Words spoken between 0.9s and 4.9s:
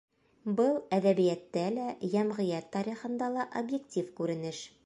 әҙәбиәттә лә, йәмғиәт тарихында ла объектив күренеш.